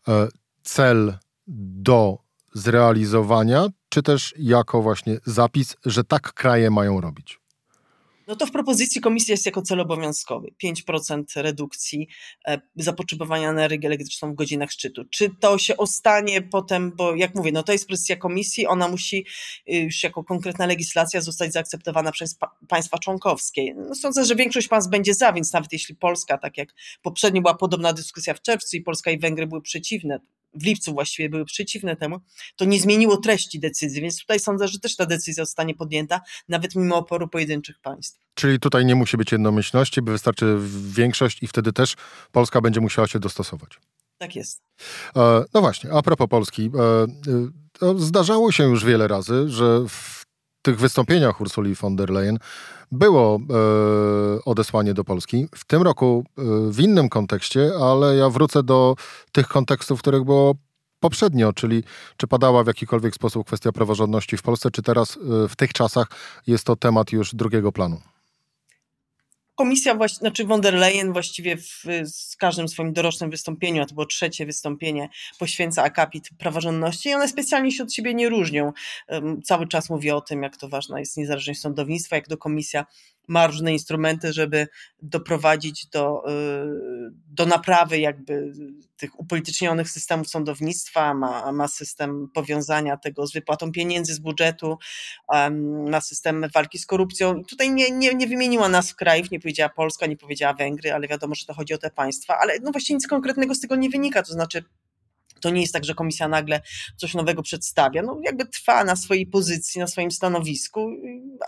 e, 0.08 0.28
cel 0.62 1.18
do 1.46 2.18
zrealizowania, 2.54 3.66
czy 3.88 4.02
też 4.02 4.34
jako 4.38 4.82
właśnie 4.82 5.18
zapis, 5.24 5.76
że 5.84 6.04
tak 6.04 6.32
kraje 6.32 6.70
mają 6.70 7.00
robić? 7.00 7.41
No 8.26 8.36
to 8.36 8.46
w 8.46 8.50
propozycji 8.50 9.00
komisji 9.00 9.30
jest 9.30 9.46
jako 9.46 9.62
cel 9.62 9.80
obowiązkowy 9.80 10.48
5% 10.64 11.24
redukcji 11.36 12.08
e, 12.48 12.60
zapotrzebowania 12.76 13.52
na 13.52 13.60
energię 13.60 13.88
elektryczną 13.88 14.32
w 14.32 14.34
godzinach 14.34 14.70
szczytu. 14.70 15.04
Czy 15.10 15.30
to 15.40 15.58
się 15.58 15.76
ostanie 15.76 16.42
potem, 16.42 16.92
bo 16.96 17.14
jak 17.14 17.34
mówię, 17.34 17.52
no 17.52 17.62
to 17.62 17.72
jest 17.72 17.86
propozycja 17.86 18.16
komisji, 18.16 18.66
ona 18.66 18.88
musi 18.88 19.26
y, 19.68 19.76
już 19.76 20.02
jako 20.02 20.24
konkretna 20.24 20.66
legislacja 20.66 21.20
zostać 21.20 21.52
zaakceptowana 21.52 22.12
przez 22.12 22.38
państwa 22.68 22.98
członkowskie. 22.98 23.74
No 23.74 23.94
sądzę, 23.94 24.24
że 24.24 24.36
większość 24.36 24.68
państw 24.68 24.90
będzie 24.90 25.14
za, 25.14 25.32
więc 25.32 25.52
nawet 25.52 25.72
jeśli 25.72 25.94
Polska, 25.94 26.38
tak 26.38 26.58
jak 26.58 26.68
poprzednio 27.02 27.42
była 27.42 27.54
podobna 27.54 27.92
dyskusja 27.92 28.34
w 28.34 28.42
czerwcu 28.42 28.76
i 28.76 28.80
Polska 28.80 29.10
i 29.10 29.18
Węgry 29.18 29.46
były 29.46 29.62
przeciwne, 29.62 30.20
w 30.54 30.64
lipcu 30.64 30.92
właściwie 30.92 31.28
były 31.28 31.44
przeciwne 31.44 31.96
temu, 31.96 32.20
to 32.56 32.64
nie 32.64 32.80
zmieniło 32.80 33.16
treści 33.16 33.60
decyzji, 33.60 34.02
więc 34.02 34.20
tutaj 34.20 34.40
sądzę, 34.40 34.68
że 34.68 34.78
też 34.78 34.96
ta 34.96 35.06
decyzja 35.06 35.44
zostanie 35.44 35.74
podjęta, 35.74 36.20
nawet 36.48 36.74
mimo 36.74 36.96
oporu 36.96 37.28
pojedynczych 37.28 37.78
państw. 37.78 38.20
Czyli 38.34 38.60
tutaj 38.60 38.84
nie 38.84 38.94
musi 38.94 39.16
być 39.16 39.32
jednomyślności, 39.32 40.02
by 40.02 40.12
wystarczy 40.12 40.58
większość 40.92 41.42
i 41.42 41.46
wtedy 41.46 41.72
też 41.72 41.94
Polska 42.32 42.60
będzie 42.60 42.80
musiała 42.80 43.08
się 43.08 43.18
dostosować. 43.18 43.70
Tak 44.18 44.36
jest. 44.36 44.62
E, 45.16 45.44
no 45.54 45.60
właśnie, 45.60 45.92
a 45.92 46.02
propos 46.02 46.28
Polski. 46.28 46.70
E, 47.82 47.88
e, 47.88 47.98
zdarzało 47.98 48.52
się 48.52 48.64
już 48.64 48.84
wiele 48.84 49.08
razy, 49.08 49.48
że 49.48 49.84
w 49.88 50.21
tych 50.62 50.78
wystąpieniach 50.78 51.40
Ursuli 51.40 51.74
von 51.74 51.96
der 51.96 52.10
Leyen 52.10 52.38
było 52.92 53.36
e, 53.36 54.44
odesłanie 54.44 54.94
do 54.94 55.04
Polski. 55.04 55.48
W 55.54 55.64
tym 55.64 55.82
roku 55.82 56.24
e, 56.38 56.42
w 56.72 56.80
innym 56.80 57.08
kontekście, 57.08 57.70
ale 57.80 58.16
ja 58.16 58.30
wrócę 58.30 58.62
do 58.62 58.94
tych 59.32 59.48
kontekstów, 59.48 59.98
w 59.98 60.02
których 60.02 60.24
było 60.24 60.54
poprzednio, 61.00 61.52
czyli 61.52 61.84
czy 62.16 62.26
padała 62.26 62.64
w 62.64 62.66
jakikolwiek 62.66 63.14
sposób 63.14 63.46
kwestia 63.46 63.72
praworządności 63.72 64.36
w 64.36 64.42
Polsce, 64.42 64.70
czy 64.70 64.82
teraz 64.82 65.16
e, 65.44 65.48
w 65.48 65.56
tych 65.56 65.72
czasach 65.72 66.06
jest 66.46 66.64
to 66.64 66.76
temat 66.76 67.12
już 67.12 67.34
drugiego 67.34 67.72
planu? 67.72 68.11
Komisja, 69.54 69.94
właśnie, 69.94 70.18
znaczy 70.18 70.44
von 70.44 70.60
der 70.60 70.74
Leyen 70.74 71.12
właściwie 71.12 71.56
w, 71.56 71.84
w 72.32 72.36
każdym 72.36 72.68
swoim 72.68 72.92
dorocznym 72.92 73.30
wystąpieniu, 73.30 73.82
a 73.82 73.86
to 73.86 73.94
było 73.94 74.06
trzecie 74.06 74.46
wystąpienie, 74.46 75.08
poświęca 75.38 75.82
akapit 75.82 76.28
praworządności 76.38 77.08
i 77.08 77.14
one 77.14 77.28
specjalnie 77.28 77.72
się 77.72 77.82
od 77.82 77.92
siebie 77.94 78.14
nie 78.14 78.28
różnią. 78.28 78.72
Cały 79.44 79.68
czas 79.68 79.90
mówi 79.90 80.10
o 80.10 80.20
tym, 80.20 80.42
jak 80.42 80.56
to 80.56 80.68
ważna 80.68 81.00
jest 81.00 81.16
niezależność 81.16 81.60
sądownictwa, 81.60 82.16
jak 82.16 82.28
to 82.28 82.36
komisja 82.36 82.86
ma 83.28 83.46
różne 83.46 83.72
instrumenty, 83.72 84.32
żeby 84.32 84.66
doprowadzić 85.02 85.86
do, 85.86 86.22
y, 86.30 87.12
do 87.26 87.46
naprawy 87.46 87.98
jakby 87.98 88.52
tych 88.96 89.20
upolitycznionych 89.20 89.90
systemów 89.90 90.28
sądownictwa, 90.28 91.14
ma, 91.14 91.52
ma 91.52 91.68
system 91.68 92.28
powiązania 92.34 92.96
tego 92.96 93.26
z 93.26 93.32
wypłatą 93.32 93.72
pieniędzy 93.72 94.14
z 94.14 94.18
budżetu, 94.18 94.78
ma 95.88 96.00
system 96.00 96.46
walki 96.54 96.78
z 96.78 96.86
korupcją. 96.86 97.44
Tutaj 97.44 97.70
nie, 97.70 97.90
nie, 97.90 98.14
nie 98.14 98.26
wymieniła 98.26 98.68
nas 98.68 98.94
krajów, 98.94 99.30
nie 99.30 99.40
powiedziała 99.40 99.70
Polska, 99.70 100.06
nie 100.06 100.16
powiedziała 100.16 100.54
Węgry, 100.54 100.92
ale 100.92 101.08
wiadomo, 101.08 101.34
że 101.34 101.46
to 101.46 101.54
chodzi 101.54 101.74
o 101.74 101.78
te 101.78 101.90
państwa, 101.90 102.38
ale 102.38 102.58
no 102.62 102.72
właśnie 102.72 102.94
nic 102.94 103.06
konkretnego 103.06 103.54
z 103.54 103.60
tego 103.60 103.76
nie 103.76 103.90
wynika, 103.90 104.22
to 104.22 104.32
znaczy 104.32 104.64
to 105.42 105.50
nie 105.50 105.60
jest 105.60 105.72
tak, 105.72 105.84
że 105.84 105.94
komisja 105.94 106.28
nagle 106.28 106.60
coś 106.96 107.14
nowego 107.14 107.42
przedstawia. 107.42 108.02
No 108.02 108.18
jakby 108.24 108.46
trwa 108.46 108.84
na 108.84 108.96
swojej 108.96 109.26
pozycji, 109.26 109.80
na 109.80 109.86
swoim 109.86 110.10
stanowisku, 110.10 110.90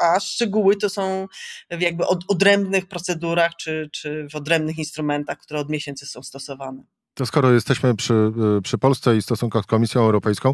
a 0.00 0.20
szczegóły 0.20 0.76
to 0.76 0.90
są 0.90 1.26
w 1.70 1.80
jakby 1.80 2.06
od, 2.06 2.24
odrębnych 2.28 2.86
procedurach 2.86 3.52
czy, 3.56 3.90
czy 3.92 4.28
w 4.32 4.34
odrębnych 4.34 4.78
instrumentach, 4.78 5.38
które 5.38 5.60
od 5.60 5.70
miesięcy 5.70 6.06
są 6.06 6.22
stosowane. 6.22 6.84
To 7.14 7.26
skoro 7.26 7.52
jesteśmy 7.52 7.96
przy, 7.96 8.32
przy 8.62 8.78
Polsce 8.78 9.16
i 9.16 9.22
stosunkach 9.22 9.64
z 9.64 9.66
Komisją 9.66 10.00
Europejską, 10.00 10.52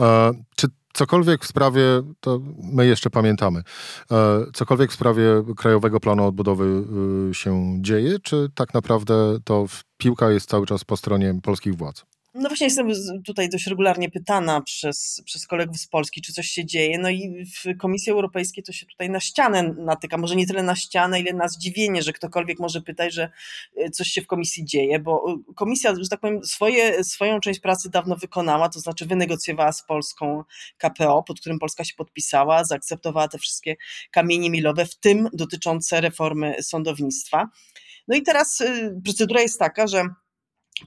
e, 0.00 0.32
czy 0.56 0.68
cokolwiek 0.92 1.44
w 1.44 1.46
sprawie, 1.46 1.82
to 2.20 2.40
my 2.62 2.86
jeszcze 2.86 3.10
pamiętamy, 3.10 3.62
e, 4.10 4.44
cokolwiek 4.54 4.90
w 4.90 4.94
sprawie 4.94 5.24
Krajowego 5.56 6.00
Planu 6.00 6.26
Odbudowy 6.26 6.84
y, 7.30 7.34
się 7.34 7.78
dzieje, 7.80 8.18
czy 8.22 8.48
tak 8.54 8.74
naprawdę 8.74 9.38
to 9.44 9.66
piłka 9.98 10.30
jest 10.30 10.48
cały 10.48 10.66
czas 10.66 10.84
po 10.84 10.96
stronie 10.96 11.40
polskich 11.42 11.76
władz? 11.76 12.04
No 12.34 12.48
właśnie 12.48 12.66
jestem 12.66 12.88
tutaj 13.26 13.48
dość 13.48 13.66
regularnie 13.66 14.10
pytana 14.10 14.60
przez, 14.60 15.22
przez 15.24 15.46
kolegów 15.46 15.76
z 15.78 15.86
Polski, 15.86 16.22
czy 16.22 16.32
coś 16.32 16.46
się 16.46 16.64
dzieje. 16.64 16.98
No 16.98 17.10
i 17.10 17.44
w 17.44 17.78
Komisji 17.78 18.12
Europejskiej 18.12 18.64
to 18.64 18.72
się 18.72 18.86
tutaj 18.86 19.10
na 19.10 19.20
ścianę 19.20 19.74
natyka. 19.78 20.16
Może 20.16 20.36
nie 20.36 20.46
tyle 20.46 20.62
na 20.62 20.76
ścianę, 20.76 21.20
ile 21.20 21.32
na 21.32 21.48
zdziwienie, 21.48 22.02
że 22.02 22.12
ktokolwiek 22.12 22.58
może 22.58 22.80
pytać, 22.80 23.14
że 23.14 23.30
e, 23.76 23.90
coś 23.90 24.08
się 24.08 24.22
w 24.22 24.26
komisji 24.26 24.64
dzieje, 24.64 24.98
bo 24.98 25.24
e, 25.50 25.54
komisja, 25.54 25.94
że 26.00 26.08
tak 26.08 26.20
powiem, 26.20 26.44
swoje, 26.44 27.04
swoją 27.04 27.40
część 27.40 27.60
pracy 27.60 27.90
dawno 27.90 28.16
wykonała, 28.16 28.68
to 28.68 28.80
znaczy 28.80 29.06
wynegocjowała 29.06 29.72
z 29.72 29.86
Polską 29.86 30.44
KPO, 30.78 31.22
pod 31.22 31.40
którym 31.40 31.58
Polska 31.58 31.84
się 31.84 31.94
podpisała, 31.94 32.64
zaakceptowała 32.64 33.28
te 33.28 33.38
wszystkie 33.38 33.76
kamienie 34.10 34.50
milowe, 34.50 34.86
w 34.86 34.96
tym 34.96 35.28
dotyczące 35.32 36.00
reformy 36.00 36.56
sądownictwa. 36.62 37.48
No 38.08 38.16
i 38.16 38.22
teraz 38.22 38.60
e, 38.60 39.00
procedura 39.04 39.40
jest 39.40 39.58
taka, 39.58 39.86
że 39.86 40.04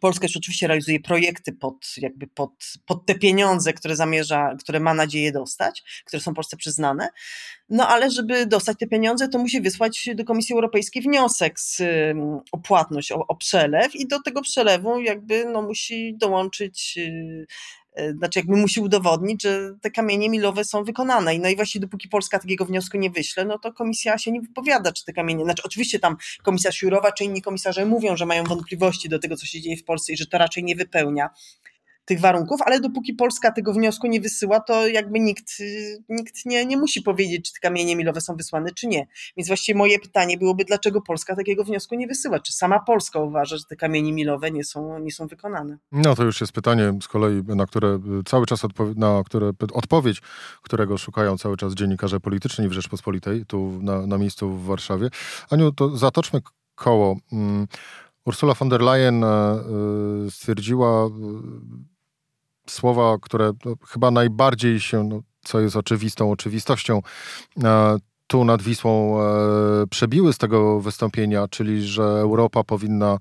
Polska 0.01 0.25
już 0.25 0.37
oczywiście 0.37 0.67
realizuje 0.67 0.99
projekty 0.99 1.53
pod, 1.53 1.85
jakby 1.97 2.27
pod, 2.27 2.51
pod 2.85 3.05
te 3.05 3.15
pieniądze, 3.15 3.73
które 3.73 3.95
zamierza, 3.95 4.55
które 4.59 4.79
ma 4.79 4.93
nadzieję 4.93 5.31
dostać, 5.31 5.83
które 6.05 6.21
są 6.21 6.33
Polsce 6.33 6.57
przyznane. 6.57 7.09
No 7.69 7.87
ale 7.87 8.11
żeby 8.11 8.45
dostać 8.45 8.77
te 8.79 8.87
pieniądze, 8.87 9.27
to 9.27 9.39
musi 9.39 9.61
wysłać 9.61 10.09
do 10.15 10.25
Komisji 10.25 10.55
Europejskiej 10.55 11.01
wniosek 11.01 11.59
z, 11.59 11.81
o 12.51 12.57
płatność, 12.57 13.11
o, 13.11 13.27
o 13.27 13.35
przelew 13.35 13.95
i 13.95 14.07
do 14.07 14.21
tego 14.21 14.41
przelewu 14.41 14.99
jakby 14.99 15.45
no, 15.45 15.61
musi 15.61 16.17
dołączyć 16.17 16.97
y, 16.97 17.47
znaczy 18.17 18.39
jakby 18.39 18.55
musi 18.55 18.79
udowodnić, 18.79 19.43
że 19.43 19.73
te 19.81 19.91
kamienie 19.91 20.29
milowe 20.29 20.63
są 20.63 20.83
wykonane. 20.83 21.37
No 21.39 21.49
i 21.49 21.55
właśnie 21.55 21.81
dopóki 21.81 22.09
Polska 22.09 22.39
takiego 22.39 22.65
wniosku 22.65 22.97
nie 22.97 23.09
wyśle, 23.09 23.45
no 23.45 23.59
to 23.59 23.73
komisja 23.73 24.17
się 24.17 24.31
nie 24.31 24.41
wypowiada, 24.41 24.91
czy 24.91 25.05
te 25.05 25.13
kamienie, 25.13 25.43
znaczy 25.43 25.63
oczywiście 25.65 25.99
tam 25.99 26.17
komisarz 26.43 26.81
Jurowa, 26.81 27.11
czy 27.11 27.23
inni 27.23 27.41
komisarze 27.41 27.85
mówią, 27.85 28.17
że 28.17 28.25
mają 28.25 28.43
wątpliwości 28.43 29.09
do 29.09 29.19
tego, 29.19 29.35
co 29.35 29.45
się 29.45 29.61
dzieje 29.61 29.77
w 29.77 29.83
Polsce 29.83 30.13
i 30.13 30.17
że 30.17 30.25
to 30.25 30.37
raczej 30.37 30.63
nie 30.63 30.75
wypełnia 30.75 31.29
tych 32.07 32.19
warunków, 32.19 32.61
ale 32.65 32.79
dopóki 32.79 33.13
Polska 33.13 33.51
tego 33.51 33.73
wniosku 33.73 34.07
nie 34.07 34.21
wysyła, 34.21 34.59
to 34.59 34.87
jakby 34.87 35.19
nikt, 35.19 35.53
nikt 36.09 36.45
nie, 36.45 36.65
nie 36.65 36.77
musi 36.77 37.01
powiedzieć, 37.01 37.45
czy 37.45 37.53
te 37.53 37.59
kamienie 37.59 37.95
milowe 37.95 38.21
są 38.21 38.35
wysłane, 38.35 38.71
czy 38.71 38.87
nie. 38.87 39.07
Więc 39.37 39.47
właściwie 39.47 39.77
moje 39.77 39.99
pytanie 39.99 40.37
byłoby, 40.37 40.65
dlaczego 40.65 41.01
Polska 41.01 41.35
takiego 41.35 41.63
wniosku 41.63 41.95
nie 41.95 42.07
wysyła? 42.07 42.39
Czy 42.39 42.53
sama 42.53 42.79
Polska 42.79 43.19
uważa, 43.19 43.57
że 43.57 43.63
te 43.69 43.75
kamienie 43.75 44.13
milowe 44.13 44.51
nie 44.51 44.63
są, 44.63 44.99
nie 44.99 45.11
są 45.11 45.27
wykonane? 45.27 45.77
No 45.91 46.15
to 46.15 46.23
już 46.23 46.41
jest 46.41 46.53
pytanie 46.53 46.93
z 47.01 47.07
kolei, 47.07 47.43
na 47.47 47.65
które 47.65 47.99
cały 48.25 48.45
czas 48.45 48.63
odpowie- 48.63 48.97
na 48.97 49.23
które, 49.25 49.51
odpowiedź, 49.73 50.21
którego 50.61 50.97
szukają 50.97 51.37
cały 51.37 51.57
czas 51.57 51.73
dziennikarze 51.73 52.19
polityczni 52.19 52.69
w 52.69 52.73
Rzeczpospolitej, 52.73 53.45
tu 53.45 53.79
na, 53.81 54.07
na 54.07 54.17
miejscu 54.17 54.49
w 54.49 54.65
Warszawie. 54.65 55.09
Aniu, 55.49 55.71
to 55.71 55.97
zatoczmy 55.97 56.41
koło. 56.75 57.17
Mm, 57.31 57.67
Ursula 58.25 58.53
von 58.53 58.69
der 58.69 58.81
Leyen 58.81 59.23
e, 59.23 59.27
e, 59.27 60.31
stwierdziła 60.31 61.09
słowa, 62.69 63.17
które 63.21 63.51
no, 63.65 63.75
chyba 63.87 64.11
najbardziej 64.11 64.79
się, 64.79 65.03
no, 65.03 65.21
co 65.43 65.59
jest 65.59 65.75
oczywistą 65.75 66.31
oczywistością, 66.31 67.01
e, 67.63 67.97
tu 68.27 68.45
nad 68.45 68.61
Wisłą 68.61 69.21
e, 69.21 69.87
przebiły 69.89 70.33
z 70.33 70.37
tego 70.37 70.79
wystąpienia, 70.79 71.47
czyli 71.47 71.87
że 71.87 72.03
Europa 72.03 72.63
powinna 72.63 73.17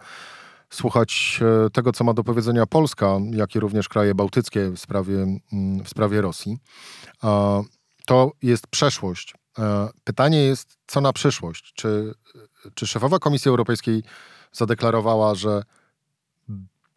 słuchać 0.71 1.41
e, 1.67 1.71
tego, 1.71 1.93
co 1.93 2.05
ma 2.05 2.15
do 2.15 2.25
powiedzenia 2.25 2.67
Polska, 2.67 3.19
jak 3.31 3.55
i 3.55 3.61
również 3.61 3.88
kraje 3.88 4.15
bałtyckie 4.15 4.71
w 4.71 4.79
sprawie, 4.79 5.15
mm, 5.53 5.85
w 5.85 5.88
sprawie 5.88 6.21
Rosji. 6.21 6.59
To 8.07 8.33
jest 8.43 8.67
przeszłość. 8.67 9.35
Pytanie 10.05 10.43
jest, 10.43 10.76
co 10.87 11.00
na 11.00 11.12
przyszłość? 11.12 11.73
Czy, 11.75 12.15
czy 12.75 12.87
szefowa 12.87 13.19
Komisji 13.19 13.49
Europejskiej 13.49 14.03
zadeklarowała, 14.53 15.35
że 15.35 15.62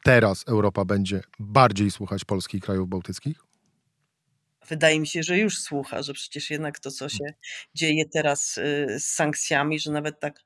teraz 0.03 0.43
Europa 0.47 0.85
będzie 0.85 1.21
bardziej 1.39 1.91
słuchać 1.91 2.25
Polski 2.25 2.57
i 2.57 2.61
krajów 2.61 2.89
bałtyckich? 2.89 3.49
Wydaje 4.69 4.99
mi 4.99 5.07
się, 5.07 5.23
że 5.23 5.37
już 5.37 5.59
słucha, 5.59 6.03
że 6.03 6.13
przecież 6.13 6.49
jednak 6.49 6.79
to, 6.79 6.91
co 6.91 7.09
się 7.09 7.33
dzieje 7.75 8.03
teraz 8.13 8.57
y, 8.57 8.99
z 8.99 9.05
sankcjami, 9.05 9.79
że 9.79 9.91
nawet 9.91 10.19
tak 10.19 10.39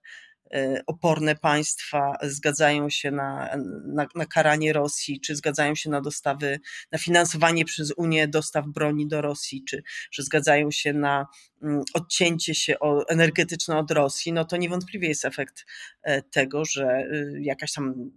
y, 0.55 0.81
oporne 0.87 1.35
państwa 1.35 2.17
zgadzają 2.21 2.89
się 2.89 3.11
na, 3.11 3.57
na, 3.85 4.07
na, 4.15 4.25
karanie 4.25 4.73
Rosji, 4.73 5.21
czy 5.21 5.35
zgadzają 5.35 5.75
się 5.75 5.89
na 5.89 6.01
dostawy, 6.01 6.59
na 6.91 6.97
finansowanie 6.97 7.65
przez 7.65 7.93
Unię 7.97 8.27
dostaw 8.27 8.65
broni 8.67 9.07
do 9.07 9.21
Rosji, 9.21 9.63
czy 9.63 9.83
że 10.11 10.23
zgadzają 10.23 10.71
się 10.71 10.93
na 10.93 11.27
mm, 11.63 11.81
odcięcie 11.93 12.55
się 12.55 12.75
energetyczne 13.07 13.77
od 13.77 13.91
Rosji, 13.91 14.33
no 14.33 14.45
to 14.45 14.57
niewątpliwie 14.57 15.07
jest 15.07 15.25
efekt 15.25 15.65
e, 16.03 16.21
tego, 16.21 16.65
że 16.65 17.07
y, 17.13 17.39
jakaś 17.41 17.73
tam 17.73 18.11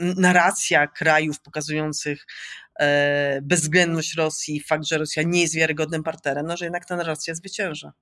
narracja 0.00 0.86
krajów 0.86 1.40
pokazujących 1.40 2.26
e, 2.80 3.40
bezwzględność 3.42 4.14
Rosji, 4.14 4.60
fakt, 4.60 4.84
że 4.84 4.98
Rosja 4.98 5.22
nie 5.22 5.40
jest 5.40 5.54
wiarygodnym 5.54 6.02
partnerem, 6.02 6.46
no 6.46 6.56
że 6.56 6.64
jednak 6.64 6.84
ta 6.84 6.96
narracja 6.96 7.34
zwycięża. 7.34 7.92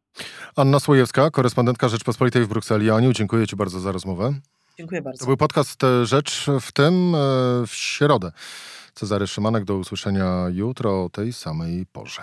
Anna 0.56 0.80
Słojewska, 0.80 1.30
korespondentka 1.30 1.88
Rzeczpospolitej 1.88 2.44
w 2.44 2.48
Brukseli. 2.48 2.90
Aniu, 2.90 3.12
dziękuję 3.12 3.46
Ci 3.46 3.56
bardzo 3.56 3.80
za 3.80 3.92
rozmowę. 3.92 4.34
Dziękuję 4.78 5.02
bardzo. 5.02 5.18
To 5.18 5.26
był 5.26 5.36
podcast 5.36 5.84
e, 5.84 6.06
Rzecz 6.06 6.46
w 6.60 6.72
tym 6.72 7.14
e, 7.14 7.18
w 7.66 7.74
środę. 7.74 8.32
Cezary 8.94 9.26
Szymanek, 9.26 9.64
do 9.64 9.76
usłyszenia 9.76 10.46
jutro 10.52 11.04
o 11.04 11.10
tej 11.10 11.32
samej 11.32 11.86
porze. 11.86 12.22